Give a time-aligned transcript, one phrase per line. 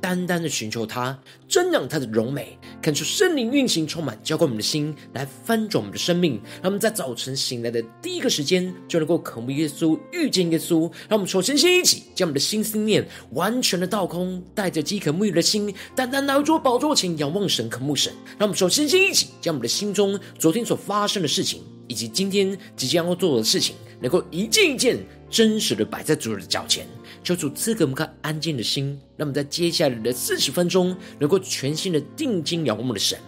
[0.00, 1.18] 单单的寻求他，
[1.48, 6.40] 增长他的荣美，看出圣灵运行充满，浇灌我们的心，来翻转我们的生命。
[6.62, 10.82] 让我们在早晨醒来的第一个时间，就能够渴慕耶稣，遇见耶稣。
[11.08, 18.12] 让我们首先先一起将我们的心思念完全的倒空，带着饥渴沐浴的心，单单来到宝座前仰望神，渴慕神。
[18.38, 24.98] 让我们首先先一起将我们的心中昨天所发生的事情，以及今天即将要做的事情，能够一件一件
[25.36, 26.86] 真实的摆在主的脚前。
[27.22, 33.18] 求主赐给我们颗安静的心，让我们在接下来的四十分钟，能够全心的定睛仰望我们的神，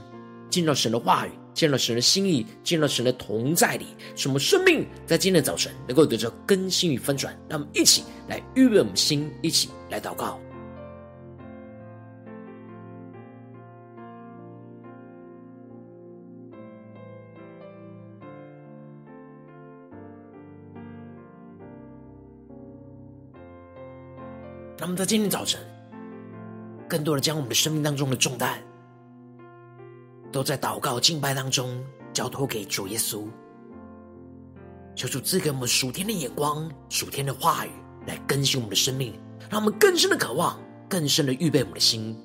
[0.49, 7.39] 进到神的话语，进到神的心意，进到神的同在里，使我们生命在今天的早晨能够得到更新与翻转。
[7.47, 10.41] 让我们一起来预备我们心，一起来祷告。
[24.81, 25.61] 那么在今天早晨，
[26.89, 28.63] 更多的将我们的生命当中的重担，
[30.31, 33.25] 都在祷告敬拜当中交托给主耶稣，
[34.95, 37.71] 求主赐给我们属天的眼光、属天的话语，
[38.07, 39.13] 来更新我们的生命，
[39.51, 40.57] 让我们更深的渴望、
[40.89, 42.17] 更深的预备我们的心。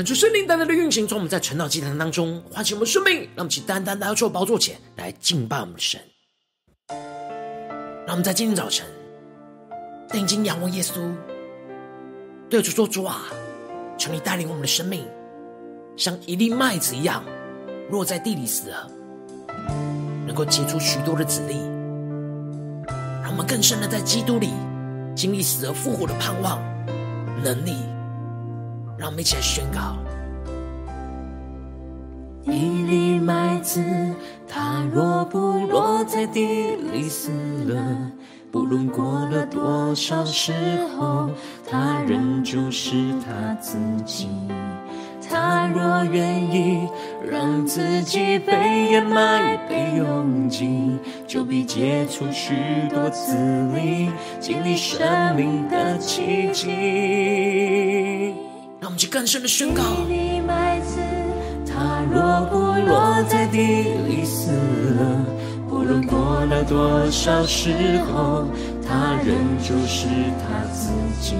[0.00, 6.00] 恳求圣灵单单的运行，从我们在晨祷祭坛当中唤醒我们生命，让我们去单单来到主宝座前来敬拜我们的神。
[8.06, 8.86] 让我们在今天早晨
[10.10, 11.12] 定睛仰望耶稣，
[12.48, 13.24] 对主说：“主啊，
[13.98, 15.06] 求你带领我们的生命，
[15.98, 17.22] 像一粒麦子一样，
[17.90, 18.90] 落在地里死了，
[20.26, 21.56] 能够结出许多的子粒。
[23.22, 24.48] 让我们更深的在基督里
[25.14, 26.58] 经历死而复活的盼望
[27.44, 27.74] 能力。”
[29.00, 29.96] 让我们一起来宣告：
[32.44, 33.82] 一粒麦子，
[34.46, 35.38] 它若不
[35.68, 37.30] 落在地里死
[37.64, 37.82] 了，
[38.52, 40.52] 不论过了多少时
[40.98, 41.30] 候，
[41.66, 44.28] 它仍旧是它自己。
[45.26, 46.86] 它若愿意
[47.26, 52.52] 让自己被掩埋、被拥挤，就必结出许
[52.90, 53.34] 多子
[53.74, 58.34] 粒，经历生命的奇迹。
[58.90, 59.82] 让我们去更深的宣告。
[60.08, 60.98] 一粒麦子，
[61.64, 62.56] 它若不
[62.88, 63.58] 落在地
[64.08, 65.24] 里死了，
[65.68, 67.70] 不论过了多少时
[68.12, 68.48] 候，
[68.84, 70.08] 它仍旧是
[70.42, 70.90] 它自
[71.20, 71.34] 己。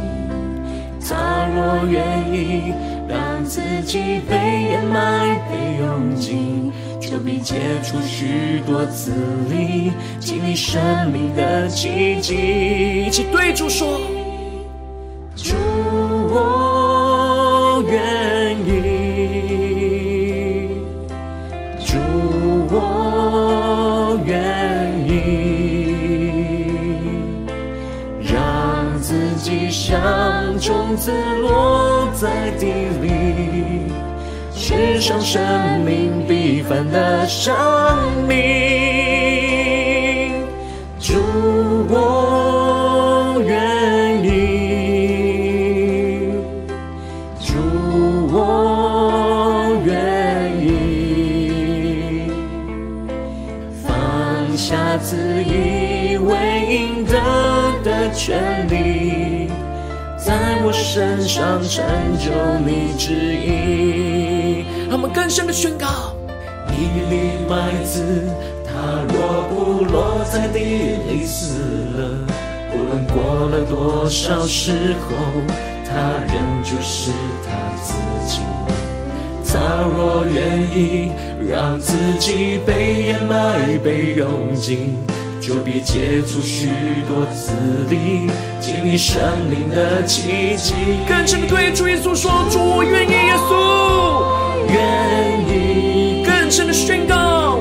[1.08, 2.72] 它若愿意
[3.08, 4.36] 让自己被
[4.70, 9.10] 掩埋、被拥挤，就必结出许多子
[9.48, 9.90] 粒，
[10.20, 13.06] 经历生命的奇迹。
[13.06, 14.00] 一起对主说。
[30.90, 32.66] 种子落在地
[33.00, 33.92] 里，
[34.52, 35.40] 世上生
[35.84, 37.54] 命必凡的生
[38.26, 38.34] 命。
[40.98, 41.14] 主，
[41.88, 44.28] 我愿意，
[47.38, 47.54] 主，
[48.32, 49.94] 我愿
[50.60, 52.32] 意，
[53.86, 53.94] 放
[54.56, 56.34] 下自以为
[56.68, 57.14] 应得
[57.84, 59.19] 的权利。
[60.92, 61.84] 身上成
[62.18, 62.32] 就
[62.66, 66.16] 你旨意，让我们更深的宣告：
[66.72, 68.28] 一粒麦子，
[68.66, 68.72] 它
[69.06, 70.58] 若不落在地
[71.08, 71.54] 里死
[71.94, 72.26] 了，
[72.72, 75.14] 不论过了多少时候，
[75.86, 75.94] 它
[76.26, 76.34] 仍
[76.64, 77.12] 旧是
[77.46, 77.94] 它自
[78.26, 78.40] 己。
[79.46, 81.12] 它若愿意
[81.48, 84.96] 让自己被掩埋、被拥挤。
[85.40, 86.68] 就必结出许
[87.08, 87.52] 多子
[87.88, 90.74] 粒，经历生命的奇迹。
[91.08, 93.54] 更深的对主耶稣说：“主，我愿意，耶稣，
[94.70, 97.58] 愿意。”更深的宣告：“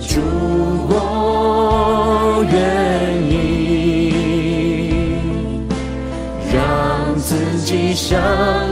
[0.00, 0.20] 主，
[0.88, 2.60] 我愿
[3.30, 4.12] 意，
[6.52, 8.18] 让自己像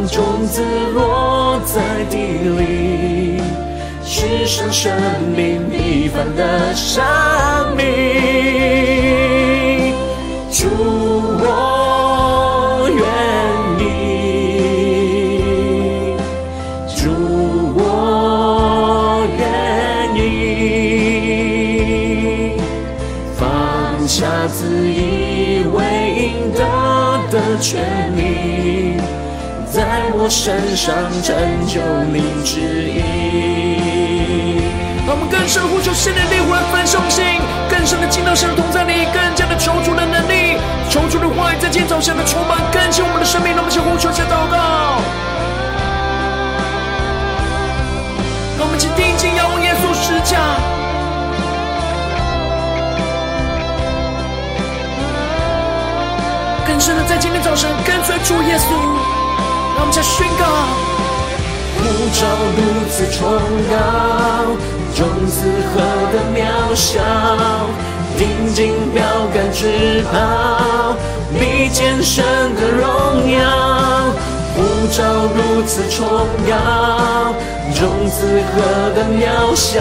[0.09, 0.63] 种子
[4.51, 4.93] 上生
[5.37, 7.05] 命一番的生
[7.77, 7.85] 命。
[10.51, 10.67] 主，
[11.39, 13.05] 我愿
[13.79, 13.87] 意，
[16.97, 17.01] 主，
[17.77, 17.81] 我
[19.39, 19.41] 愿
[20.17, 20.19] 意，
[23.39, 23.47] 放
[24.09, 25.79] 下自以为
[26.17, 26.59] 应得
[27.31, 27.71] 的权
[28.17, 28.19] 利。
[29.71, 30.93] 在我身上
[31.23, 31.29] 成
[31.69, 31.81] 就
[32.13, 32.59] 你旨
[32.91, 32.99] 意。
[35.31, 37.25] 更深呼求圣灵的灵魂焚烧心，
[37.69, 40.59] 更深的进到神的同在里，更加的求主的能力，
[40.91, 43.55] 求主的话语在今早上的充满更新我们的生命。
[43.55, 45.01] 让我们先呼求，先祷告。
[48.59, 50.39] 让我们一起定睛仰望耶稣十架。
[56.67, 58.71] 更深的在今天早晨跟随主耶稣，
[59.77, 60.90] 让我们再宣告：
[61.91, 62.23] 呼召
[62.57, 63.19] 如此崇
[63.69, 63.75] 高，
[64.95, 65.43] 众子
[65.75, 65.83] 何
[66.13, 66.39] 等渺
[66.73, 67.03] 小，
[68.17, 69.03] 定睛标
[69.35, 70.95] 杆直跑，
[71.35, 73.41] 比肩神的荣耀。
[74.55, 75.03] 呼召
[75.35, 76.07] 如此崇
[76.49, 77.35] 高，
[77.75, 79.81] 众子何等渺小，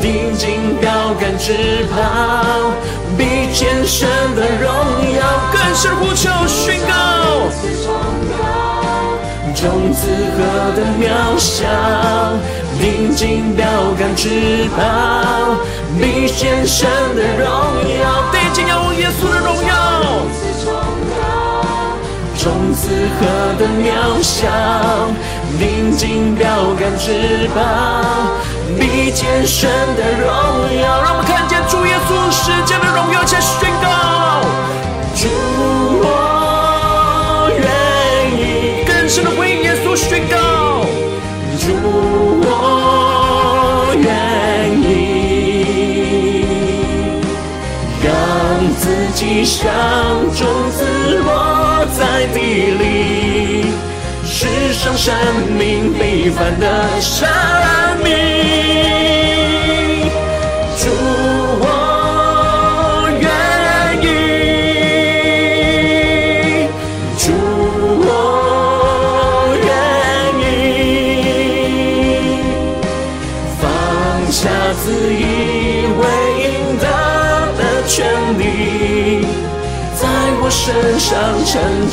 [0.00, 2.70] 定睛标杆直跑，
[3.18, 4.70] 比肩神的荣
[5.16, 5.20] 耀。
[5.52, 6.92] 更是呼求宣告，
[9.52, 11.66] 众子何等渺小，
[12.80, 13.64] 定睛标
[13.98, 14.82] 杆直跑，
[15.98, 17.46] 比肩神的荣
[18.00, 18.32] 耀。
[18.32, 19.70] 定睛仰望耶稣的荣耀。
[22.36, 22.88] 众子
[23.18, 24.48] 何等渺小，
[25.58, 26.46] 定睛标
[26.78, 27.60] 杆直跑，
[28.78, 30.26] 比肩神的荣
[30.82, 31.02] 耀。
[31.02, 33.88] 让我们看见主耶稣世界的荣耀，且宣告：
[49.24, 49.64] 自己像
[50.36, 50.84] 种子
[51.24, 51.86] 落。
[51.96, 52.38] 在地
[52.72, 53.66] 里，
[54.24, 55.14] 世上生
[55.56, 57.26] 命非凡的生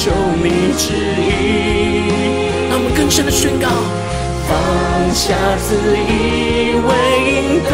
[0.01, 0.09] 求
[0.41, 2.09] 你旨意，
[2.71, 3.67] 让我们更深的宣告：
[4.49, 6.89] 放下自以为
[7.29, 7.69] 应得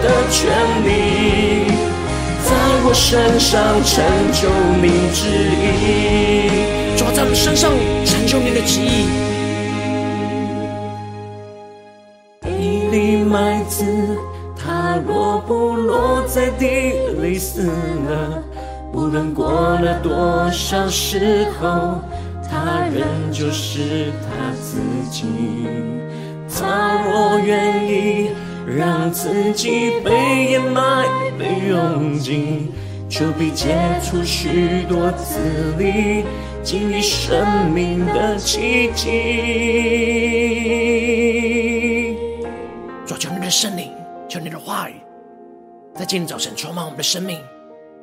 [0.00, 0.48] 的权
[0.86, 1.68] 利，
[2.42, 2.48] 在
[2.82, 3.92] 我身上成
[4.32, 4.48] 就
[4.80, 5.20] 你旨
[5.60, 6.96] 意。
[6.96, 7.70] 主在我们身上
[8.06, 9.04] 成就你的旨意。
[12.46, 13.84] 一粒麦子，
[14.56, 18.42] 它若不落在地里死了。
[18.92, 22.00] 无论过了多小时候，
[22.48, 24.80] 他仍旧是他自
[25.10, 25.24] 己。
[26.48, 28.30] 他若愿意
[28.66, 31.06] 让自己被掩埋、
[31.38, 32.72] 被用尽，
[33.08, 35.38] 就必结出许多子
[35.78, 36.24] 粒，
[36.62, 39.06] 经历生命的奇迹。
[43.06, 43.90] 主求你的圣灵，
[44.28, 44.94] 求你的话语，
[45.94, 47.40] 在今天早晨充满我们的生命。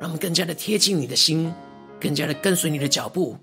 [0.00, 1.52] 让我们更加的贴近你的心，
[2.00, 3.36] 更加的跟随你的脚步，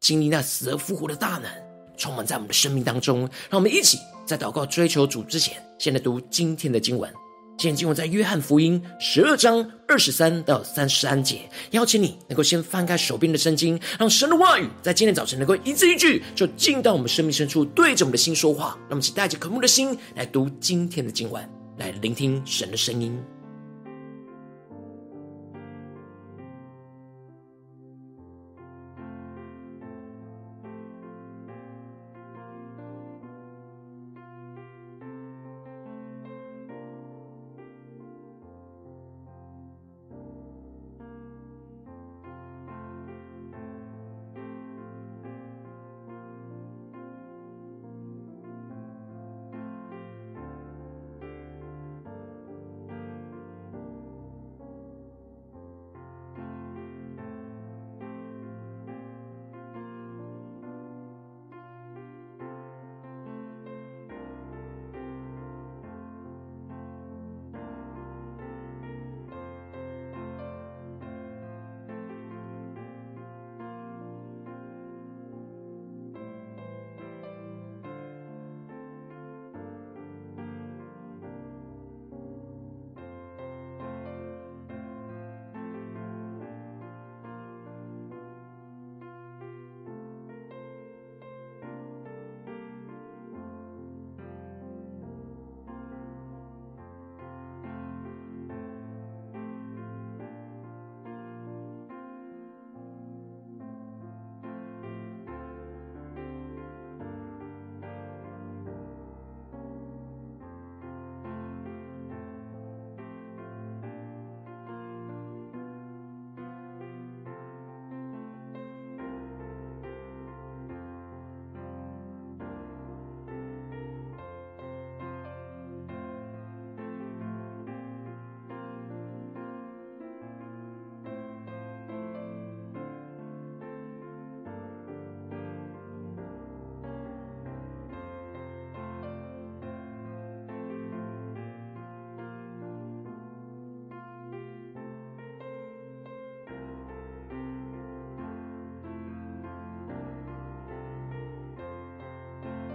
[0.00, 1.50] 经历那死而复活的大能，
[1.96, 3.20] 充满在我们的生命当中。
[3.48, 7.12] 让我们一起在祷告追求主之前，先来读今天的经文。
[7.58, 11.42] 今天经文在约翰福音十二章二十三到三十三节。
[11.72, 18.76] 邀请你能够先翻开手边的圣经，让神的话语在今天早晨能够一字一句，就进到我们生命深处，对着我们的心说话。
[18.88, 23.22] 让我们一起带着渴慕的心来读今天的经文，来聆听神的声音。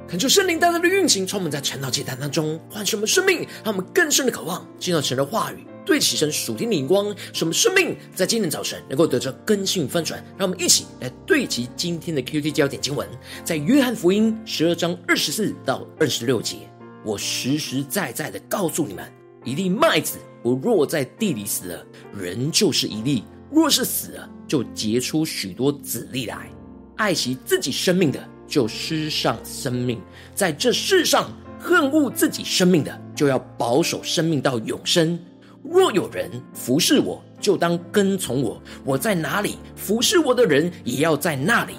[0.08, 10.24] 恳求圣灵大大的运行，充满在晨祷祭坛当中，唤醒我们生命，让我们更深的渴望见到神的话语，对齐神属天的眼光，什么生命在今天早晨能够得着更新翻转。
[10.38, 13.08] 让我们一起来对齐今天的 QT 焦点经文，
[13.44, 16.58] 在约翰福音十二章二十四到二十六节。
[17.04, 19.04] 我实实在在的告诉你们，
[19.44, 21.86] 一粒麦子不落在地里死了，
[22.16, 26.48] 仍旧是一粒；若是死了，就结出许多子粒来。
[26.96, 29.98] 爱惜自己生命的，就失上生命；
[30.34, 35.20] 在这世上恨恶自己生命的，就要保守生命到永生。
[35.64, 41.74] 若有人服侍我，就当跟从我；我在哪里，服侍我的人也要在那里。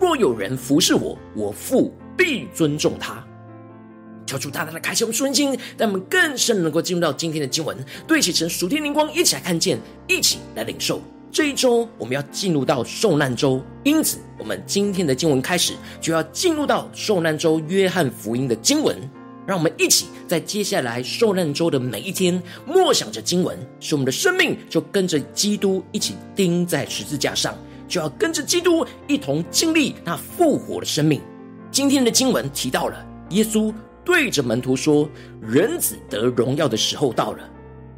[0.00, 3.24] 若有人服侍我，我父必尊重他。
[4.24, 7.76] 求主大大的开启我们属灵心，让我们更深能够进入到今天的经文，
[8.06, 11.02] 对齐成熟天灵光，一起来看见，一起来领受。
[11.32, 18.94] 这一周我们要进入到受难周，因此我们今天的经文开始就要进入到受难周约翰福音的经文。
[19.46, 27.56] 让我们一起在接下来受难周的每一天默想着经文，使我们的生命就跟着基督一起钉在十字架上，
[27.88, 31.18] 就要跟着基督一同经历那复活的生命。
[31.70, 33.72] 今天的经文提到了耶稣
[34.04, 35.08] 对着门徒说
[35.40, 37.38] ：“人子得荣耀的时候到了。”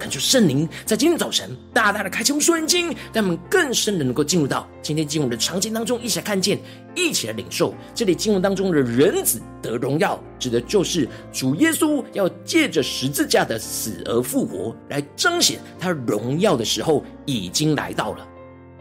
[0.04, 6.58] 恳求圣灵在今天早晨大大的开启我们属灵经，让我们更深的能够进入到今天经文的场景当中，一起来看见，
[6.94, 7.75] 一起来领受。
[7.94, 18.28] 这里经文当中的人子得荣耀，指的就是主耶稣要借着十字架的死而复活，来彰显他荣耀的时候已经来到了。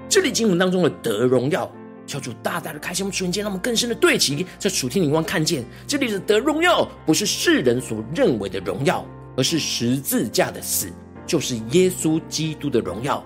[0.10, 1.72] 这里经文当中的得荣耀，
[2.06, 9.06] 求主大大的开启我们属灵经，让我们更深的对齐，在属天灵光看见，这里的得荣耀不是世人所认为的荣耀，
[9.38, 10.92] 而是十字架的死。
[11.25, 13.24] 就是耶稣基督的荣耀，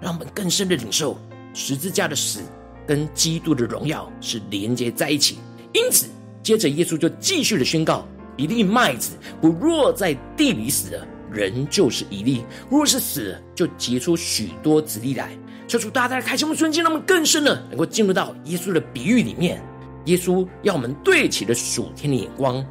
[0.00, 1.18] 让我们更深的领受
[1.54, 2.40] 十字架的死
[2.86, 5.38] 跟基督的荣耀是连接在一起。
[5.72, 6.06] 因此，
[6.42, 8.06] 接着耶稣就继续的宣告：
[8.36, 15.30] 一粒麦子不落在地里死了，仍旧是一粒；若是死了，就结出许多子粒来。
[15.68, 19.62] 求主大大的开启我们瞬间，让我们更深的能够进入到耶稣的比喻里面。
[20.06, 22.64] 耶稣要我们对齐的属天的眼光。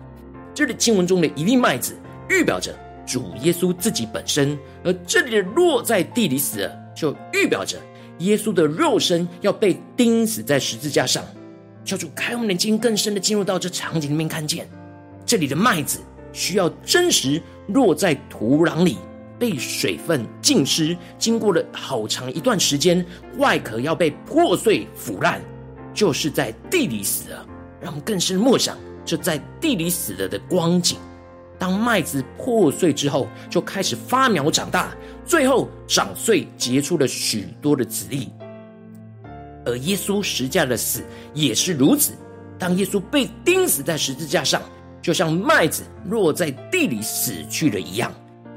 [0.54, 1.96] 这里经文中的一粒麦子，
[2.30, 2.76] 预表着。
[3.10, 7.76] 主耶稣自己本身，而这里的落在地里死了，就预表着
[8.20, 11.26] 耶稣的肉身要被钉死在十字架上。
[11.84, 14.70] 求主开我们的眼睛，更深的进入到这场景里面，看见
[15.26, 16.02] 这里的麦子
[16.32, 19.00] 需要真实落在土壤里，
[19.40, 23.04] 被水分浸湿，经过了好长一段时间，
[23.40, 25.42] 外壳要被破碎腐烂，
[25.96, 27.44] 就是在地里死了。
[27.82, 31.00] 让我们更深默想这在地里死了的光景。
[31.60, 38.30] 当麦子破碎之后，就开始发苗长大，最后长穗结出了许多的籽粒。
[39.66, 42.14] 而耶稣十字架的死也是如此。
[42.58, 44.62] 当耶稣被钉死在十字架上，
[45.02, 48.12] 就像麦子落在地里死去了一样，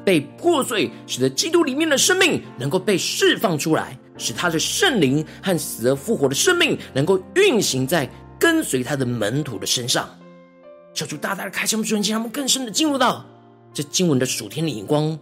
[0.04, 10.08] 被破碎，使得基督里面的生命能够被释放出来，使他的圣灵和死而复活的生命能够运行在跟随他的门徒的身上。
[10.94, 13.24] 求主大大的开枪我们属灵经，让我们更深的进入到
[13.72, 15.18] 这经文的属天的眼光，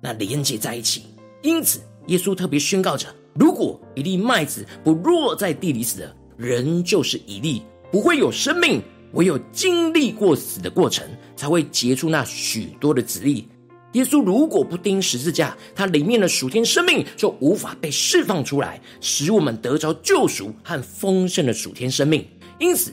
[0.00, 1.04] 那连接在一起。
[1.40, 8.82] 因此，耶稣特别宣告着：如果一粒麦子不落在地里死的，人就是一粒，不会有生命。
[9.12, 13.46] 唯有经历过死的过程，才会结出那许多的子粒。
[13.92, 22.26] 耶稣如果不钉十字架，他里面的属天生命就无法被释放出来，使我们得着救赎和丰盛的属天生命。
[22.58, 22.92] 因此。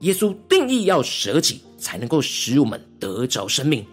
[0.00, 3.84] 耶稣定义要舍己，才能够使我们得着生命。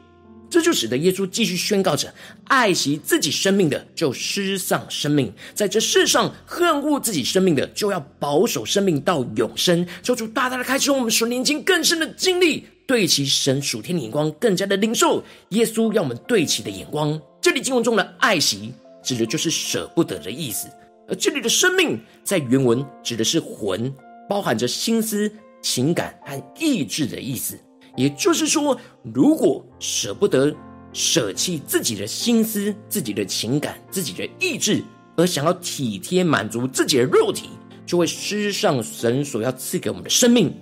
[0.50, 2.14] 这就使得耶稣继续宣告着：
[2.46, 9.86] 爱惜自己生命的，就失丧生命；在这世上恨恶自己生命的，就要保守生命到永生。
[10.02, 17.20] 求主大大的开启我们属灵经更深的经历，对其神属天的眼光，更加的领受耶稣要我们对其的眼光。
[17.42, 18.74] 这里经文中的爱惜，
[19.04, 20.70] 指的就是舍不得的意思；
[21.10, 23.94] 而这里的生命，在原文指的是魂，
[24.30, 25.30] 包含着心思。
[25.62, 27.60] 情感和意志的意思，
[27.96, 28.80] 也就是说，
[29.14, 30.56] 如果舍不得
[30.94, 34.84] 舍弃自己的心思、自己的情感、自己的意志，
[35.16, 37.50] 而想要体贴满足自己的肉体，
[37.86, 40.54] 就会失上神所要赐给我们的生命。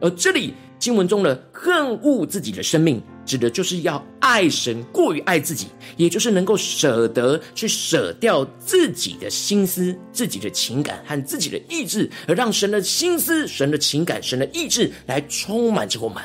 [0.00, 16.22] 而这里经文中的恨恶自己的生命，指的就是要爱神过于爱自己，也就是能够舍得去舍掉自己的心思、自己的情感和自己的意志，而让神的心思、神的情感、神的意志来充满着我们。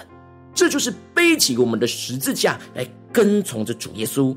[0.53, 4.35] 这就是背起我们的十字架来跟从着主耶稣，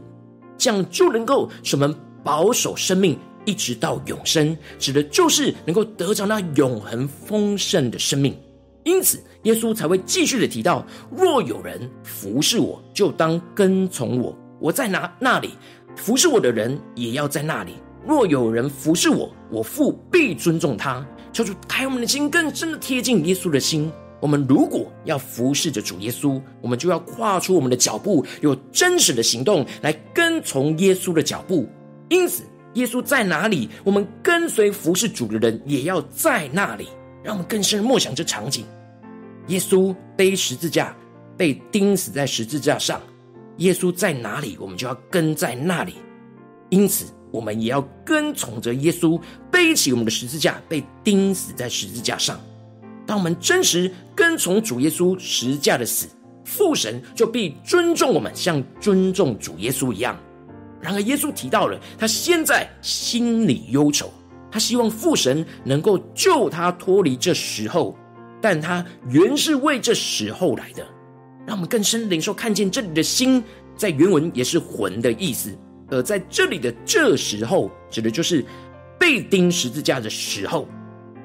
[0.57, 1.92] 这样就能够使我们
[2.23, 8.37] 保守生命一直到永生，指的就是能够得着那永恒丰盛的生命。
[8.85, 15.51] 因此，耶稣才会继续的提到：若有人服侍我，就当跟从我；我在哪那里，
[15.97, 17.75] 服侍我的人也要在那里。
[18.05, 21.07] 若有人服侍我，我父必尊重他。
[21.33, 23.91] 求主开我们的心，更深的贴近耶稣的心。
[24.21, 31.69] 我们如果要服侍着主耶稣，我们就要跨出我们的脚步，有真实的行动来跟从耶稣的脚步。
[32.09, 32.43] 因此，
[32.75, 36.89] 耶稣在哪里，我们跟随服侍主的人也要在那里。
[37.23, 38.64] 让我们更深的默想这场景：
[39.49, 40.95] 耶稣背十字架，
[41.37, 43.00] 被钉死在十字架上。
[43.59, 45.95] 耶稣在哪里，我们就要跟在那里。
[46.71, 52.41] 因此，我们也要跟从着耶稣，背起我们的十字架，被钉死在十字架上。
[53.07, 56.09] 当我们真实跟从主耶稣十字架的死，
[56.44, 60.18] 父神就必尊重我们，像尊重主耶稣一样。
[60.81, 64.11] 然而，耶稣提到了他现在心里忧愁。
[64.53, 67.97] 他希望父神能够救他脱离这时候，
[68.41, 70.87] 但他原是为这时候来的。
[71.47, 73.43] 让我们更深领受看见这里的心，
[73.75, 75.51] 在原文也是魂的意思，
[75.88, 78.45] 而在这里的这时候，指的就是
[78.99, 80.69] 被钉十字架的时候。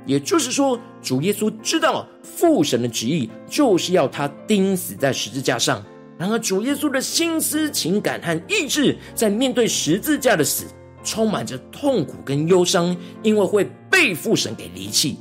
[0.05, 5.83] 也就是说，主耶稣知道父神的旨意就是要他钉死在十字架上。
[6.17, 10.65] 然而，主耶稣的心思、情感和意志，在面对十字架的死。
[11.07, 15.17] 充满着痛苦跟忧伤，因为会被父神给离弃。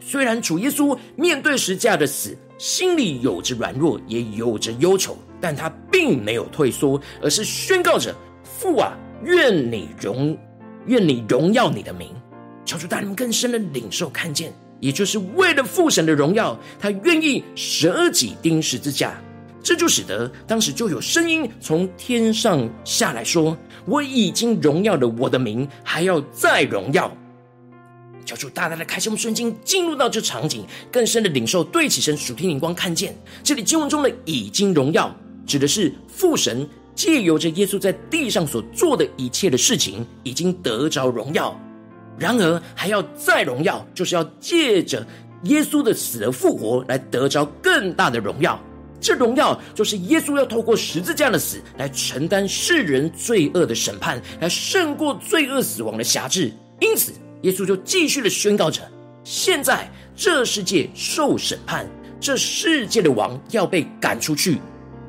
[0.00, 10.34] 虽然主耶稣面对十字架的死，心里有着软弱，也有着忧愁，但他并没有退缩，而是宣告着：“父啊，愿你荣，
[10.86, 12.08] 愿你荣耀你的名。”
[12.64, 19.20] 求主带你们更深的领受看见，也就是为了父神的荣耀，他愿意舍己钉十字架。
[19.62, 23.54] 这就使得当时就有声音从天上下来说。
[23.88, 27.10] 我已经荣耀了我的名，还要再荣耀。
[28.26, 35.10] 求主大大的开启我们瞬间进入到这场景，更深的领受对起神属天灵光，看见这里经文中的“已经荣耀”，
[35.46, 41.58] 指的是父神借由着耶稣在地上所做的一切的事情，已经得着荣耀。
[42.18, 45.06] 然而还要再荣耀，就是要借着
[45.44, 48.60] 耶稣的死而复活，来得着更大的荣耀。
[49.00, 56.52] 这荣耀就是耶稣要透过十字架的死来承担世人罪恶的审判，来胜过罪恶死亡的辖制。
[56.80, 58.82] 因此，耶稣就继续的宣告着：
[59.24, 61.88] 现在这世界受审判，
[62.20, 64.58] 这世界的王要被赶出去。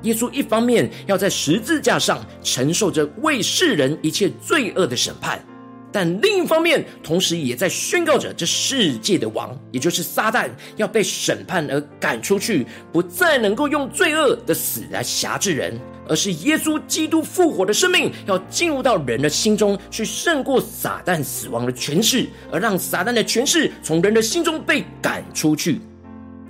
[0.04, 5.44] 耶稣一方面要在十字架上承受着为世人一切罪恶的审判。
[5.92, 10.48] 但另一方面，同时也在宣告着这世界的王，也就是撒旦，
[10.78, 25.82] 要被审判而赶出去，不再能够用罪恶的死来辖制人，而是耶稣基督复活的生命要进入到人的心中，去胜过撒旦死亡的权势，而让撒旦的权势从人的心中被赶出去。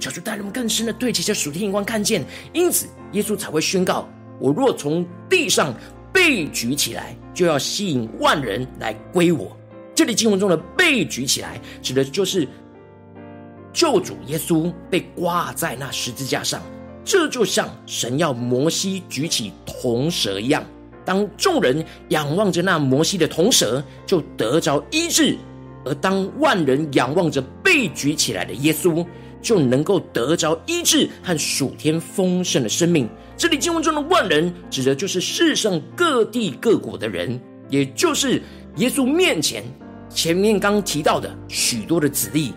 [0.01, 5.73] 小主带人们更深的对齐这属天眼光看见，因此耶稣才会宣告：我若从地上。
[6.13, 9.55] 被举起来，就要吸引万人来归我。
[9.95, 12.47] 这里经文中的“被举起来”，指的就是
[13.73, 16.61] 救主耶稣被挂在那十字架上。
[17.03, 20.63] 这就像神要摩西举起铜蛇一样，
[21.03, 25.35] 当众人仰望着那摩西的铜蛇，就得着医治；
[25.83, 29.05] 而当万人仰望着被举起来的耶稣，
[29.41, 33.09] 就能够得着医治和属天丰盛的生命。
[33.37, 38.41] 这里经文中的万人，指的就是世上各地各国的人，也就是
[38.75, 39.63] 耶稣面前
[40.09, 42.53] 前面刚提到的许多的子弟。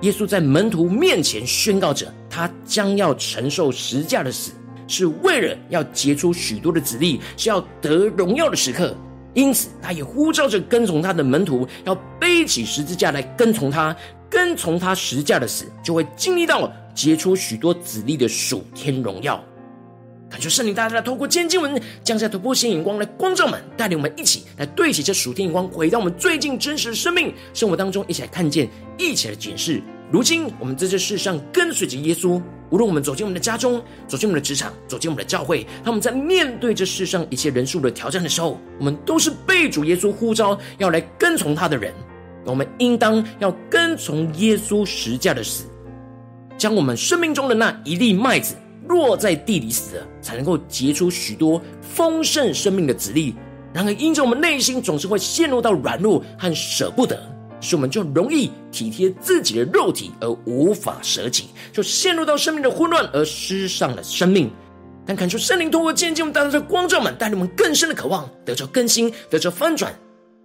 [0.00, 4.50] 耶稣在门徒面前宣告着，他将要承受十架的死，
[4.88, 8.96] 是为了要结出许多的子弟，是要得荣耀的时刻。
[9.34, 13.96] 因此，他也呼召着跟从他的门徒，要背起十字架来跟从他。
[14.32, 19.38] 跟从他十架的死，就会经历到结出许多子粒的属天荣耀。
[20.30, 29.82] 感谢圣灵大大的透过今天经文降下突破性眼光来光照们，带领我们一起来对齐这属天眼光，回到我们最近真实的生命生活当中，一起来看见，一起来检视。
[30.10, 32.40] 如今我们在这世上跟随着耶稣，
[32.70, 41.92] 无论我们走进我们的家中，走进我们的职场，走进我们的教会，他们在面对这世上一切人数的挑战的时候，我们都是被主耶稣呼召要来跟从他的人。
[42.44, 45.64] 我们应当要跟从耶稣十架的死，
[46.58, 48.54] 将我们生命中的那一粒麦子
[48.88, 53.34] 落在地里死了，才能够结出许多丰盛生命的子粒。
[53.72, 57.16] 然而，因着我们内心总是会陷入到软弱和舍不得，
[57.60, 64.50] 所以我们就容易体贴自己的肉体而无法舍己，就陷入到生命的混乱而失丧了生命。
[65.06, 69.92] 但看出圣灵通过渐渐我们带来的光照们，带领我们更深的渴望得着更新，得着翻转。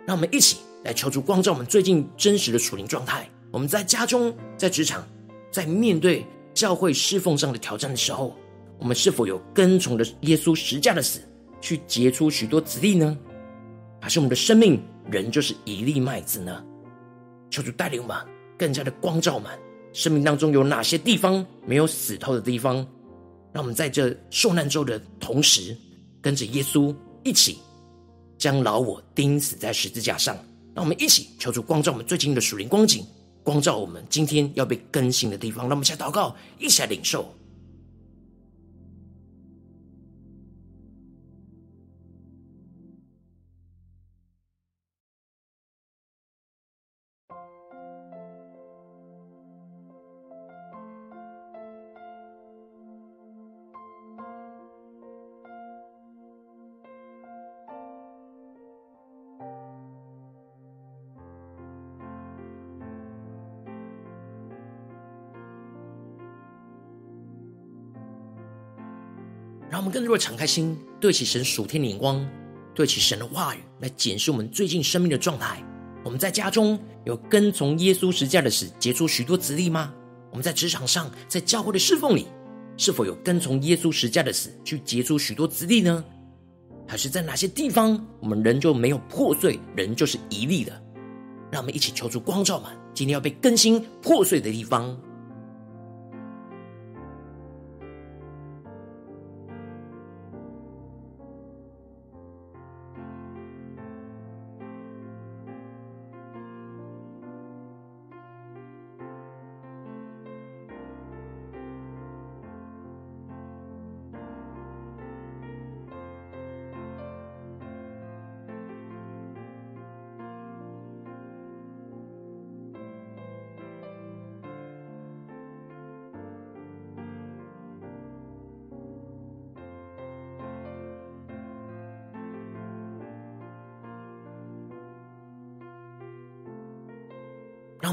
[0.06, 0.58] 让我们一起。
[0.84, 3.30] 来求主光照我们最近真实的属灵状态。
[3.52, 5.06] 我们在家中、在职场，
[5.52, 8.36] 在面对教会侍奉上的挑战的时候，
[8.78, 11.22] 我们是否有跟从着耶稣十架的死，
[11.62, 13.18] 去结出许多子粒呢？
[14.00, 16.64] 还是我们的生命仍旧是一粒麦子呢？
[17.50, 18.16] 求主带领我们
[18.58, 19.52] 更加的光照们，
[19.94, 22.76] 生命当中有哪些地方没有死透的地方，
[23.52, 25.76] 让我们在这受难周的同时，
[26.22, 27.58] 跟着耶稣一起
[28.38, 30.38] 将老我钉死在十字架上。
[30.78, 33.04] 让我们一起求主光照我们最近的属灵光景，
[33.42, 35.64] 光照我们今天要被更新的地方。
[35.64, 37.34] 让我们一起祷告，一起来领受。
[69.88, 72.28] 们更多敞开心，对齐神属天的眼光，
[72.76, 75.64] 对齐神的话语，来检视我们最近生命的状态。
[76.04, 79.94] 我们在家中有跟从耶稣十字架的死，结出许多子粒吗？
[80.30, 82.28] 我们在职场上，在教会的侍奉里，
[82.76, 86.04] 是否有跟从耶稣十字架的死，去结出许多子粒呢？
[86.86, 90.72] 还是在哪些地方，我们人就没有破碎，人就是一粒的？
[91.50, 94.98] 让我们一起求助光照吧，今天要被更新破碎的地方。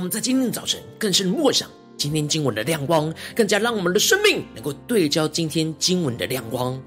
[0.05, 6.79] 们在今天早晨更深默想今天经文的亮光，更加让我们的生命能够对焦今天经文的亮光，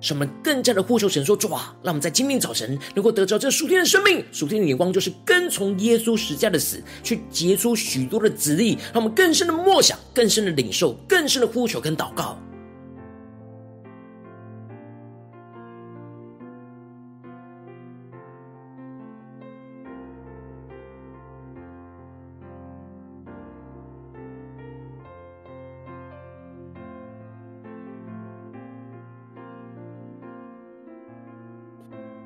[0.00, 12.38] 使我们更加的呼求神说：“主啊，让我们在今天早晨能够得着这属天的生命，属天的眼光，就是跟从耶稣十字架的死，去结出许多的子粒，让我们更深的默想，更深的领受，更深的呼求跟祷告。”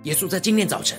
[0.08, 0.98] 耶稣在今天早晨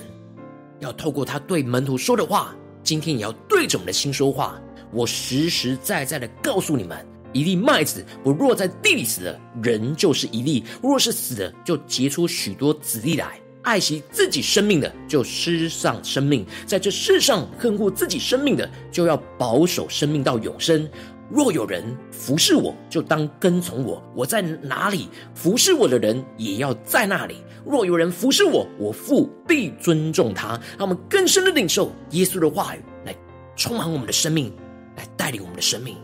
[0.78, 4.56] 要透过他对门徒说的话，今天也要对着我们的心说话。
[4.92, 13.36] 我实实在在的告诉你们：一粒麦子不落在地里死的，人就是一粒；若是死了，就结出许多子粒来。
[13.62, 20.88] 爱惜自己生命的，就失丧生命；在这世上恨恶自己生命的，就要保守生命到永生。
[21.30, 27.36] 若有人服侍我，就当跟从我；我在哪里，服侍我的人也要在那里。
[27.64, 30.58] 若有人服侍我，我父必尊重他。
[30.76, 33.14] 让我们更深的领受耶稣的话语，来
[33.54, 34.52] 充满我们的生命，
[34.96, 35.96] 来带领我们的生命。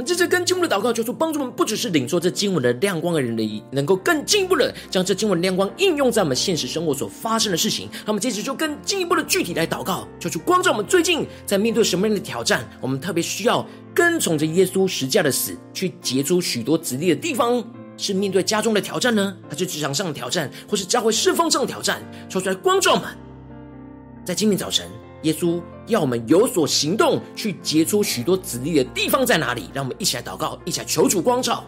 [0.00, 7.86] 们这次跟经文的祷告，求主帮助我们，不只是领受这经文的亮光的人的，能够更进一步的将这经文亮光应用在我们现实生活所发生的事情。
[8.06, 17.62] 那么，接着就更进一步的具体来祷告，求主光照我们最近在面对什么样的挑战，我们特别需要跟从着耶稣十字架的死，去结出许多子粒的地方，
[17.98, 22.00] 是面对家中的挑战呢，还是职场上的挑战，或是教会侍奉上的挑战？
[22.30, 23.08] 说出来光照我们，
[24.24, 24.88] 在今天早晨。
[25.24, 29.68] 耶稣要我们有所行动，去结出许多子粒的地方在哪里？
[29.74, 31.64] 让我们一起来祷告，一起来求主光照。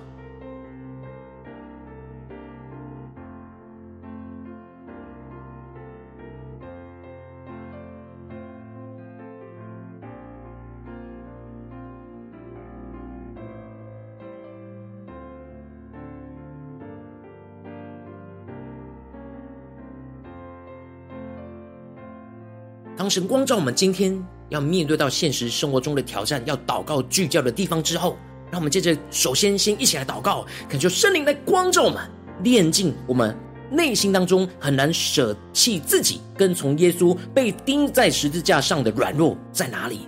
[23.03, 24.17] 当神光照我们今天
[24.49, 28.17] 要面对到现实生活中的挑战，要祷告聚焦的地方之后，
[28.49, 32.01] 让我们接着首先先一起来祷告，恳求圣灵来光照我们，
[32.45, 33.37] 炼净我们
[33.73, 40.03] 内心当中很难舍弃自己跟从耶稣被钉在十字架上的软弱在哪里？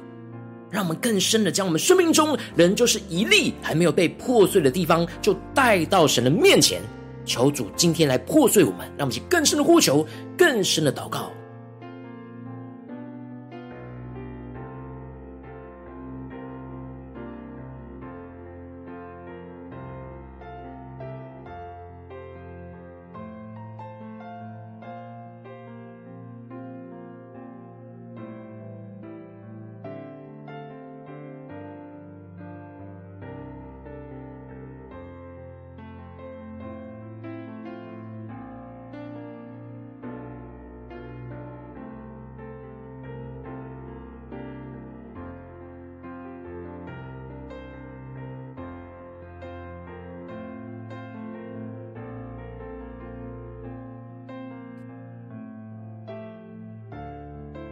[0.71, 6.81] 让我们更深的将我们生命中仍旧是一粒还没有被破碎的地方，就带到神的面前，
[7.25, 10.07] 求主今天来破碎我们，让我们去更深的呼求，
[10.39, 11.33] 更深的祷告。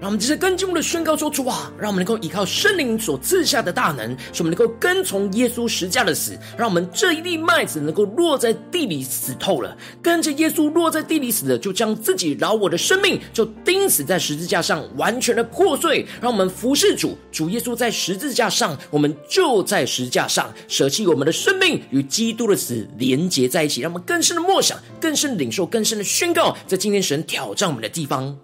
[0.03, 9.77] 让我们接着跟进我们的宣告说：“主啊，让我们能够依靠圣灵所赐下的大能，使我们能够跟从耶稣十架的死，让我们这一粒麦子能够落在地里死透了。
[10.03, 16.05] 跟着耶稣落在地里死的，就将自己饶我的生命就钉死在十字架上，完全的破碎。
[16.21, 23.81] 让我们服侍主，主耶稣在十字架上，我们就在十字架上舍弃我们的生命，与基督的死连结在一起。
[23.81, 28.37] 让我们更深的默想，更深的领受，更深的宣告，在今天神挑战我们的地方。”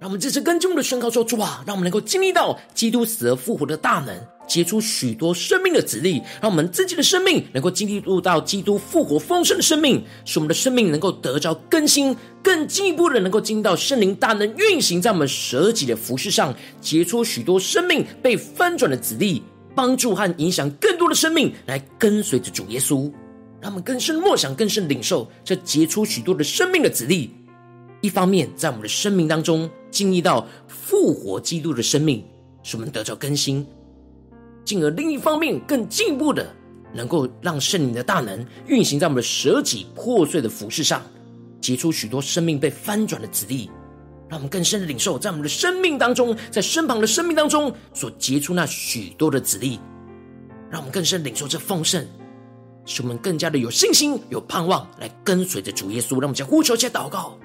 [0.00, 4.14] 让我们这次跟进的宣告说：主啊，让我们能够经历到基督死而复活的大能，
[4.46, 6.22] 结出许多生命的子粒。
[6.42, 19.42] 让我们自己的生命能够经历入到基督复活丰盛的生命，使我们的生命能够得着更新，更进一步的能够经历到圣灵大能运行在我们舍己的服事上，结出许多生命被翻转的子粒，
[19.74, 23.10] 帮助和影响更多的生命来跟随着主耶稣。
[23.64, 27.30] 让我们更深默想，更深领受这结出许多的生命的子粒。
[28.02, 32.22] 一方面，在我们的生命当中经历到复活基督的生命，
[32.62, 33.64] 使我们得着更新；
[34.66, 36.46] 进而另一方面，更进一步的
[36.92, 41.00] 能够让圣灵的大能运行在我们的舍己破碎的服饰上，
[41.58, 43.70] 结出许多生命被翻转的子粒，
[44.28, 49.80] 让我们更深的领受，在我们的生命当中，在身旁的生命当中所结出那许多的子粒，
[50.70, 52.06] 让我们更深领受这丰盛，
[52.86, 56.14] 使我们更加的有信心、有盼望，来跟随着主耶稣。
[56.20, 57.38] 让我们将呼求、且祷告。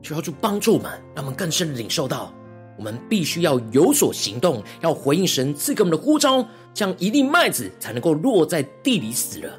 [0.00, 2.32] 需要主帮助我们，让我们更深的领受到，
[2.78, 9.50] 我们必须要有所行动，要回应神赐给我们的呼召，这样一粒麦子才能够落在地里死了。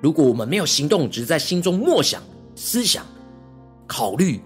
[0.00, 2.22] 如果我们没有行动，只是在心中默想、
[2.54, 3.04] 思想、
[3.86, 4.40] 考虑，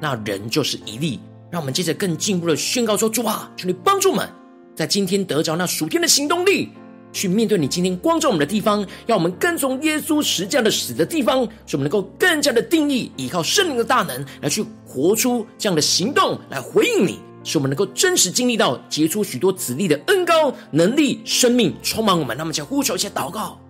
[0.00, 1.20] 那人就是一粒。
[1.50, 4.28] 让我们接着更进一步的宣告说：主啊，求你帮助我们，
[4.74, 6.70] 在今天得着那属天的行动力。
[7.12, 22.36] 去面对你今天光照我们的地方，要我们跟从耶稣十字架的死的地方，使我们能够更加的定义，依靠圣灵的大能来去活出这样的行动，来回应你，使我们能够真实经历到结出许多子粒的恩高能力、生命充满我们。
[22.36, 23.60] 那么，就呼求一下祷告。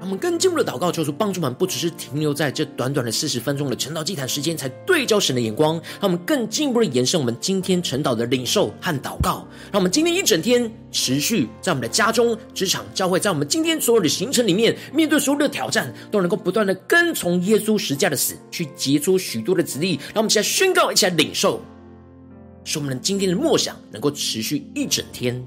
[0.00, 20.00] 我们更进一步的祷告，求主帮助我们，不只是停留在这短短的四十分钟的晨祷祭坛时间，才对焦神的眼光，让我们更进一步的延伸我们今天晨祷的领受和祷告，让我们今天一整天持续在我们的家中、职场、教会，在我们今天所有的行程里面，面对所有的挑战，都能够不断的跟从耶稣十架的死，去结出许多的子粒。
[20.14, 21.62] 让我们一起来宣告，一起来领受，
[22.64, 25.46] 使我们今天的默想能够持续一整天。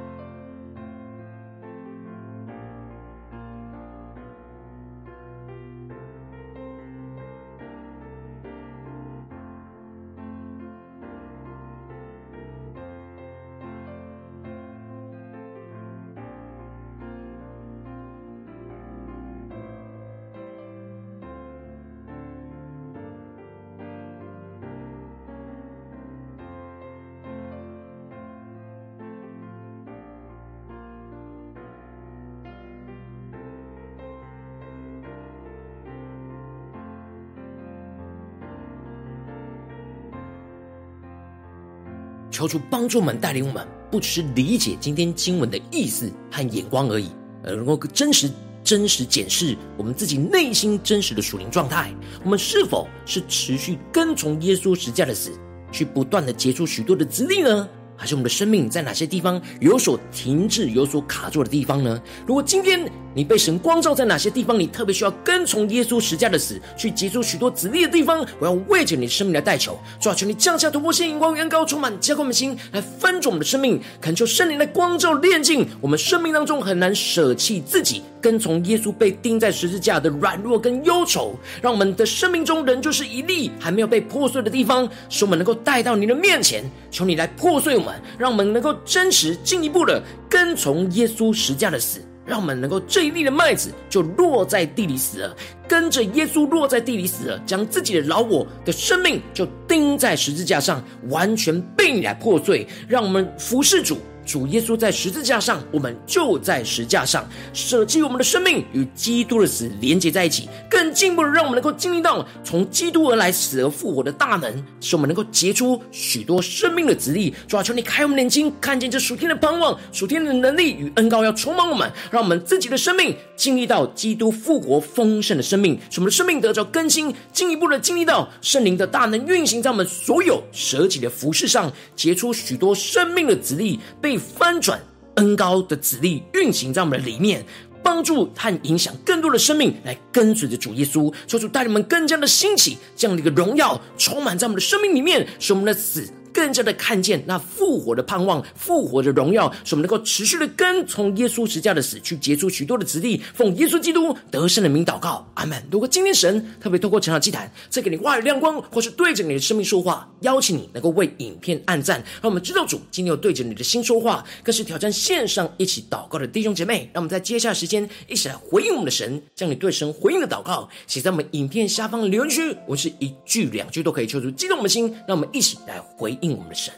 [42.41, 47.11] 求主帮助我们，带领我们，不只是理解今天经文的意思和眼光而已，
[47.43, 48.31] 而能够真实、
[48.63, 51.93] 真实检视我们自己内心真实的属灵状态。
[52.23, 55.29] 我们是否是持续跟从耶稣十架的死，
[55.71, 57.69] 去不断的结出许多的子粒呢？
[57.95, 62.01] 还是我们的生命在哪些地方有所停滞、有所卡住的地方呢？
[62.25, 78.03] 如果今天你被神光照在哪些地方，你特别需要跟从耶稣十架的死，去结出许多子粒的地方，我要为着你的生命来代求，主啊，求你降下突破性、眼光、远高、充满加给我们心，来翻转我们的生命，恳求圣灵来光照、炼净我们生命当中很难舍弃自己。
[78.21, 91.99] 跟从耶稣被钉在十字架的软弱跟忧愁，让我们的生命中仍旧是一粒还没有被破碎的地方，使我们能够带到你的面前，求你来破碎我们，让我们能够真实进一步的跟从耶稣十架的死，
[92.31, 95.35] 让我们能够这一粒的麦子就落在地里死了，
[95.67, 103.97] 跟着耶稣落在地里死了，将自己的老我的生命就钉在十字架上，完全被你来破碎，让我们服侍主。
[104.31, 117.35] 主耶稣在十字架上，我们就在十字架上舍弃我们的生命，与基督的死连接在一起，更进一步的让我们能够经历到从基督而来死而复活的大能，使我们能够结出许多生命的子粒。
[117.45, 134.20] 主啊，求你开我们眼睛，看见这属天的盼望、属天的能力与恩膏要充满我们，让我们自己的生命经历到基督复活丰盛的生命，使我们的生命得着更新，进一步的经历到圣灵的大能运行在我们所有舍己的服事上，结出许多生命的子粒被。
[134.21, 134.79] 翻转
[135.15, 137.43] 恩高的子力运行在我们的里面，
[137.83, 146.07] 帮助和影响更多的生命来跟随着主耶稣，求主带领们更加的兴起，这样的一个荣耀充满在我们的生命里面，使我们的死。
[146.33, 155.61] 更加的看见那复活的盼望，复活的荣耀，使我们能够持续的跟从耶稣十架的死，去结出许多的子粒，奉耶稣基督得胜的名祷告，阿门。
[155.71, 176.17] 如果今天神特别透过成长祭坛，再给你话语亮光，或是对着你的生命说话，邀请你能够为影片按赞，让我们知道主今天有对着你的心说话，更是挑战线上一起祷告的弟兄姐妹，让我们在接下来时间一起来回应我们的神，将你对神回应的祷告写在我们影片下方的留言区，我是一句两句都可以求出激动我们的心，让我们一起来回。
[176.21, 176.73] 应我们的神，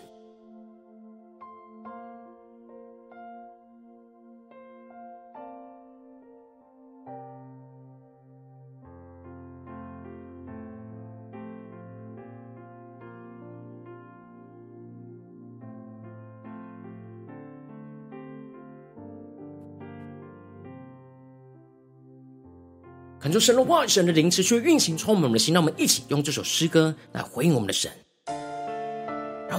[23.20, 27.90] 恳求神的话、神的灵持续运行充满我们的心，让我们一起用这首诗歌来回应我们的神。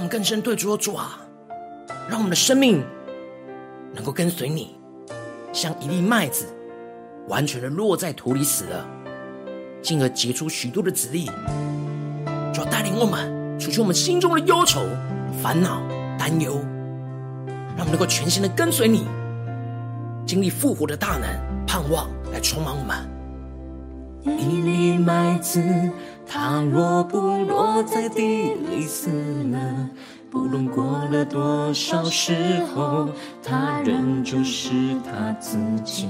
[0.05, 1.18] 们更深对主说：“主啊，
[2.11, 2.84] 让我们的生命
[3.94, 4.76] 能够跟随你，
[5.50, 6.44] 像一粒麦子，
[7.26, 8.86] 完全的落在土里死了，
[9.80, 11.30] 进而结出许多的子粒。
[12.52, 14.82] 主要，带领我们除去我们心中的忧愁、
[15.42, 15.80] 烦恼、
[16.18, 16.52] 担忧，
[17.74, 19.07] 让我们能够全心的跟随你，
[20.26, 23.14] 经历复活的大能盼望来充满我们。
[24.25, 25.62] 一粒麦子，
[26.27, 29.11] 它若不落在地里死
[29.53, 29.89] 了，
[30.31, 32.35] 不论过了多少时
[32.75, 33.09] 候，
[33.43, 34.70] 它仍旧是
[35.05, 36.09] 它自己。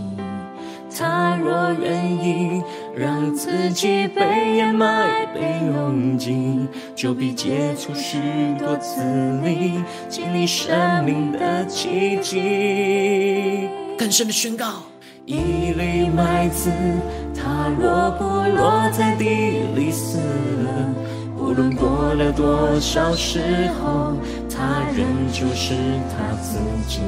[0.96, 2.62] 他若愿意
[2.96, 4.06] 让自己。
[4.06, 8.20] 被掩埋、被拥挤，就必结出许
[8.60, 9.02] 多子
[9.42, 13.68] 粒，经历生命的奇迹。
[13.98, 14.84] 更深的宣告：
[15.26, 16.70] 一粒麦子，
[17.34, 19.24] 它若不落在地
[19.74, 20.94] 里死了，
[21.38, 23.40] 不论过了多少时
[23.80, 24.12] 候，
[24.50, 25.74] 它仍旧是
[26.10, 27.00] 它自己。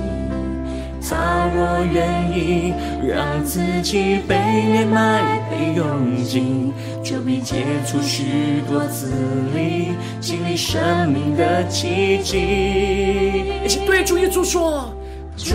[1.08, 2.74] 他若愿意
[3.06, 9.12] 让自己被掩埋、被拥挤，就必结出许多子
[9.54, 9.90] 粒，
[10.20, 13.44] 经历生命的奇迹。
[13.64, 14.92] 一起对主耶稣说：
[15.36, 15.54] 主，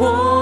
[0.00, 0.33] 我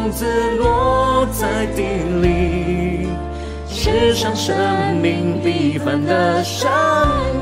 [0.00, 0.24] 种子
[0.56, 1.82] 落在地
[2.22, 3.06] 里，
[3.68, 4.56] 是上生
[4.96, 6.70] 命必凡的生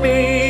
[0.01, 0.48] 命。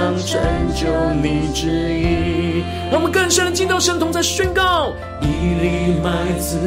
[0.00, 0.40] 上成
[0.74, 0.86] 就
[1.22, 6.58] 你旨意，让我们更深的进到神同在宣告：一粒麦子，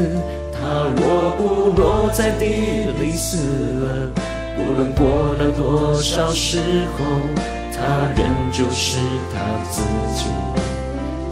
[0.51, 2.45] 它若不落在地
[3.01, 3.37] 里死
[3.81, 4.07] 了，
[4.55, 6.59] 无论过了多少时
[6.95, 7.03] 候，
[7.75, 8.99] 它仍旧是
[9.33, 9.39] 它
[9.71, 9.81] 自
[10.15, 10.25] 己。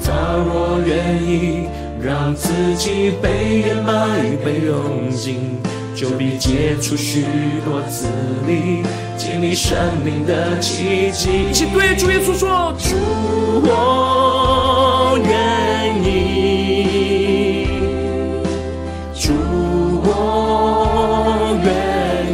[0.04, 1.68] 它若愿意
[2.02, 5.38] 让自己被掩埋、被拥挤。
[5.96, 7.26] 就必结出许
[7.66, 8.08] 多子
[8.48, 8.84] 粒，
[9.18, 11.50] 经历生命的奇迹。
[11.50, 12.96] 一起对主耶稣说：主，
[13.64, 15.30] 我愿
[16.04, 16.08] 意。
[19.14, 19.32] 主，
[20.04, 20.10] 我
[21.64, 21.70] 愿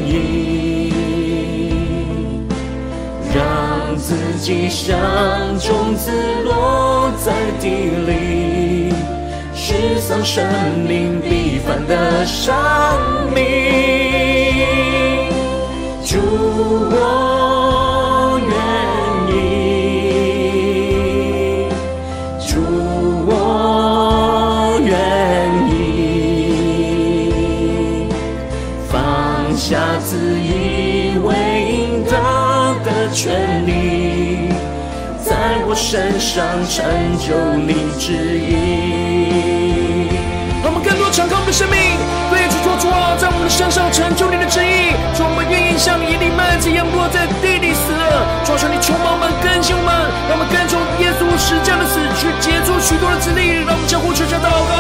[0.07, 0.93] 意。
[3.35, 4.97] 让自己像
[5.59, 6.11] 种子
[6.45, 7.65] 落在地
[8.07, 8.11] 里，
[9.78, 10.43] 世上生
[10.88, 12.51] 命必凡的生
[13.32, 13.43] 命，
[16.03, 16.17] 主，
[16.89, 18.51] 我愿
[19.36, 19.38] 意，
[22.47, 22.57] 主，
[23.28, 23.32] 我
[24.84, 24.91] 愿
[25.69, 25.78] 意，
[28.89, 31.30] 放下自以为
[31.69, 32.11] 应得
[32.84, 34.49] 的权利，
[35.23, 35.32] 在
[35.67, 36.84] 我身上成
[37.19, 37.28] 就
[37.61, 38.66] 你旨意。
[41.47, 41.97] 让我们更多敞开我们的生命。
[42.77, 48.21] 主啊，在我们的身上成就你的旨意，主，我们愿意像一粒麦子一样落在地里死了。
[48.45, 49.89] 主，求你充满我们，更新我们，
[50.29, 53.65] 让我们跟从耶稣十架的死去结出许多的子粒。
[53.65, 54.77] 让我们相互求下祷告。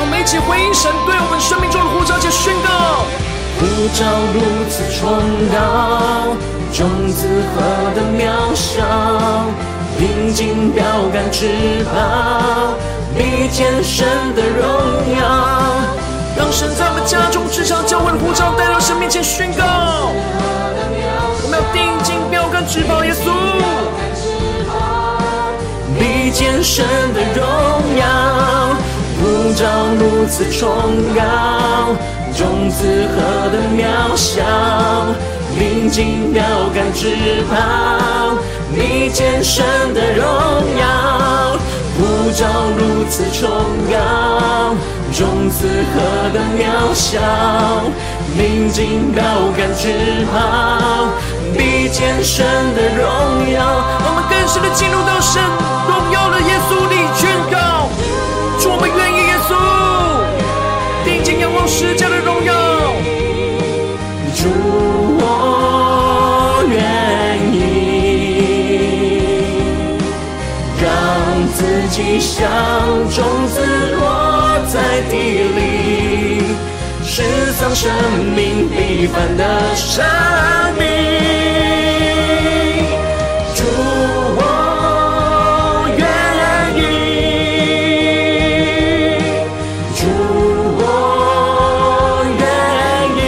[0.00, 1.85] 我们一起回应神对我们生命中。
[3.86, 5.06] 呼召如此崇
[5.52, 6.34] 高。
[6.72, 7.62] 种子何
[7.94, 8.82] 等渺小，
[10.00, 12.74] 临近标杆之宝，
[13.16, 14.66] 比肩神的荣
[15.16, 15.22] 耀。
[16.36, 19.64] 让神在我们家中至少教会的呼召带到神面前宣告。
[21.44, 23.30] 我们要定睛标杆之宝耶稣，
[25.96, 26.84] 比肩神
[27.14, 27.46] 的荣
[27.96, 28.04] 耀。
[29.26, 29.66] 呼召
[29.98, 30.70] 如此崇
[31.16, 31.96] 高，
[32.32, 34.40] 种子何等渺小。
[35.58, 37.16] 临近标杆之
[37.50, 38.36] 宝，
[38.70, 40.24] 你见神的荣
[40.78, 41.58] 耀，
[41.98, 42.46] 呼召
[42.78, 43.50] 如此崇
[43.90, 44.76] 高，
[45.12, 47.18] 种子何等渺小。
[48.38, 49.24] 临近标
[49.56, 51.08] 杆之宝，
[51.52, 52.46] 你见神
[52.76, 53.82] 的荣耀。
[54.04, 55.42] 我们更深的进入到神
[55.88, 57.88] 荣耀的耶稣里宣告，
[58.60, 59.15] 主，我们愿意
[72.20, 72.46] 像
[73.10, 73.56] 种子
[73.94, 74.00] 落
[74.68, 75.14] 在地
[75.56, 76.42] 里，
[77.02, 77.90] 是藏生
[78.34, 79.42] 命一般的
[79.74, 80.04] 生
[80.78, 80.84] 命。
[83.54, 83.64] 主
[84.36, 84.40] 我
[85.96, 86.04] 愿
[86.76, 86.80] 意，
[89.94, 90.00] 主
[90.78, 90.82] 我
[92.38, 92.44] 愿
[93.18, 93.20] 意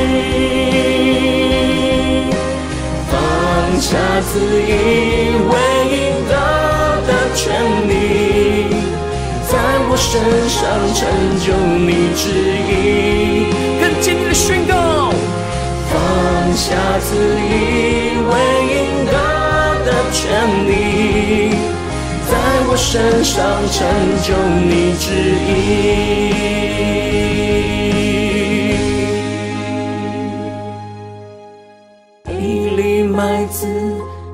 [3.10, 3.10] 放
[3.80, 3.88] 下
[4.30, 5.17] 自已。
[9.98, 10.62] 身上
[10.94, 11.06] 成
[11.40, 11.52] 就
[11.84, 12.30] 你旨
[12.68, 12.72] 意。
[13.80, 15.10] 更坚定的宣告，
[15.90, 15.96] 放
[16.54, 16.66] 下
[17.00, 18.32] 自以，为
[18.72, 18.76] 应
[19.06, 19.12] 得
[19.84, 20.18] 的权
[20.66, 20.70] 利，
[22.30, 22.32] 在
[22.68, 23.36] 我身上
[23.72, 23.76] 成
[24.22, 24.26] 就
[24.64, 25.06] 你旨
[25.46, 26.38] 意。
[33.18, 33.66] 麦子，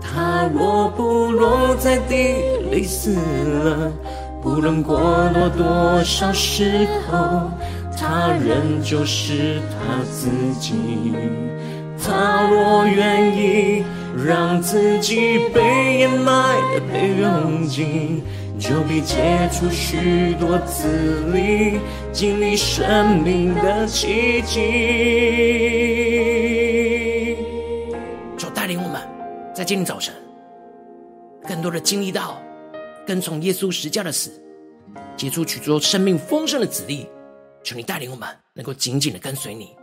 [0.02, 2.34] 它若不落在地
[2.70, 3.90] 里死了，
[4.55, 7.50] 无论过了多少时候，
[7.98, 10.28] 他仍旧是他自
[10.61, 10.74] 己。
[12.00, 13.84] 他若愿意
[14.24, 16.57] 让自己被掩埋、
[16.92, 18.22] 被用尽，
[18.57, 20.86] 就必结出许多子
[21.32, 21.80] 粒，
[22.12, 24.61] 经历生命的奇迹。
[28.36, 29.02] 就带领我们
[29.52, 30.14] 在今天早晨，
[31.48, 32.40] 更多的经历到
[33.05, 34.30] 跟从耶稣十架的死，
[35.16, 37.08] 结出许多生命丰盛的子粒。
[37.62, 39.74] 求你带领我们，能够紧紧的跟随你。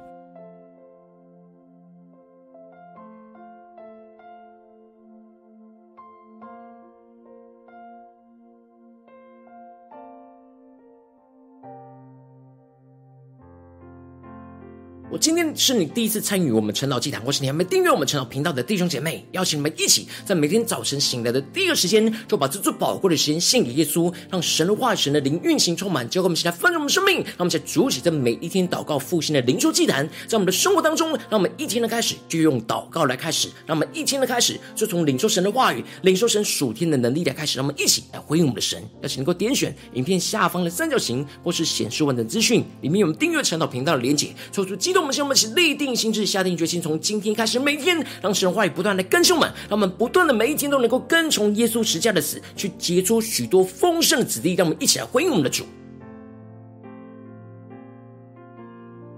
[15.11, 27.17] 我今天是你第一次参与我们晨祷祭坛，或是你还没订阅我们晨祷频道的弟兄姐妹，邀请你们一起在每天早晨醒来的第一个时间，就把这最宝贵的时间献给耶稣，让神的话语、神的灵运行充满，交给我们现在丰盛的生命。
[27.17, 38.81] 让我们在主起这每一天祷告复兴的灵修祭坛，在我们的生活当中，让我们一天的开始就用祷告来开始，让我们一天的开始就从领受神的话语、领受神属天的能力来开始，让我们一起来回应我们的神。
[39.01, 45.00] 邀请能够点选影片下方的三角形，或是显示文的资讯，里面有我们订阅晨祷频道的连结，抽出激动。
[45.01, 54.53] 我们先，我们一起立定心志，下定决心，从今天开始，每天让神话语不断的更新我们，让我们不断的每一天都能够跟从耶稣十架的死，去结出许多丰盛的子弟。
[54.53, 55.65] 让我们一起来回应我们的主。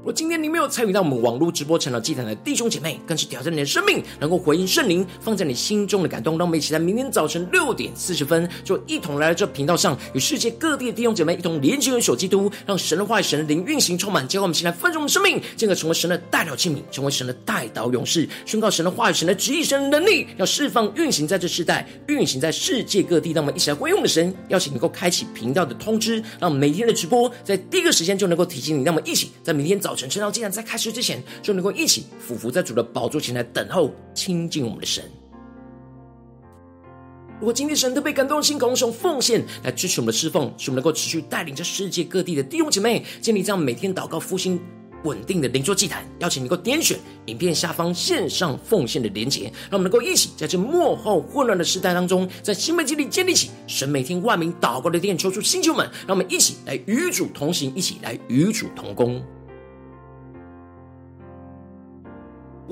[0.04, 6.38] 如果今天你没有参与到我们网络直播成了祭坛的弟兄姐妹，更是挑战你的生命，能够回应圣灵放在你心中的感动。
[6.38, 23.32] 让我们一起在明天早晨六点四十分，就一同来到这频道上，与世界各地的弟兄姐妹一同连接、元首基督，让神的话语、神的灵运行充满，结果我们现在分盛我们生命，进而成为神的代祷器皿，成为神的代祷勇士，宣告神的话语、神的旨意、神的能力，要释放、运行在这世代，运行在世界各地。
[23.32, 28.84] 让我们一起来回应我们的神，邀请能够开启频道的通知，让每天的直播在第一个时间就能够提醒你。
[28.84, 35.04] 让我们一起在明天早早晨晨祷祭坛在开始之前，就能够一起俯伏在主的宝座前来等候亲近我们的神。
[37.39, 44.60] 如果今天神特别感动的心，拱手奉献来支持我们的侍奉，使我们能够持续带领着世界各地的弟兄姐妹建立这样每天祷告复兴
[45.04, 46.04] 稳定的灵修祭坛。
[46.18, 59.24] 邀请你能够点选影片下方线上奉献的连结，让我们能够一起在这幕后混乱的时代当中，在新媒体里建立起神每天万名祷告的殿，求主星球们，让我们一起来与主同行，一起来与主同工。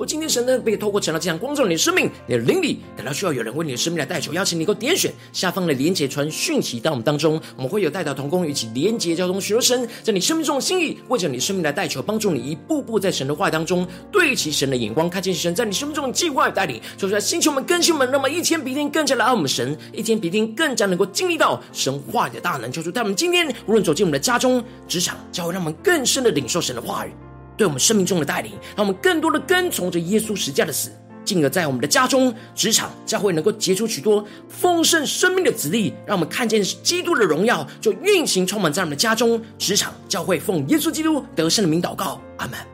[0.04, 27.12] 今天神呢，被透过成了这样光照你的生命，你的灵里，感到需要有人为你的生命来代求，邀请你够点选下方的连结传讯息到我们当中，我们会有代祷同工一起连结交通，寻求神在你生命中的心意，为着你生命来代求，帮助你一步步在神的话当中对齐神的眼光，看见神在你生命中的计划与带领，说出来星球们更新们，那么一天比一天更加的爱我们神，一天比一天更加能够经历到神话的大能，求主带我们今天无论走进我们的家中、职场，教会让我们更深的领受神的话语。
[27.56, 30.90] 对我们生命中的带领，让我们更多的跟从着耶稣十架的死，
[31.24, 42.71] 进而在我们的家中、职场、教会能够结出许多丰盛生命的子粒，让我们看见基督的荣耀就运行充满在我们的家中、职场、教会，奉耶稣基督得胜的名祷告，阿门。